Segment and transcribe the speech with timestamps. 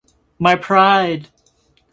[0.39, 1.29] My Pride!